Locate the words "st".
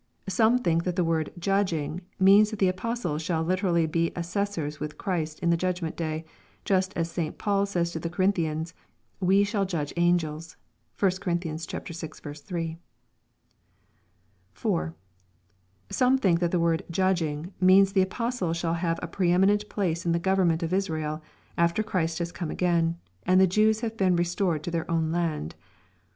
7.11-7.37